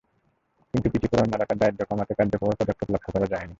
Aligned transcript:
কিন্তু 0.73 0.87
পিছিয়ে 0.91 1.11
পড়া 1.11 1.23
অন্য 1.23 1.33
এলাকার 1.37 1.57
দারিদ্র্য 1.61 1.87
কমাতে 1.89 2.13
কার্যকর 2.19 2.57
পদক্ষেপ 2.59 2.89
লক্ষ 2.93 3.07
করা 3.15 3.27
যায়নি। 3.31 3.49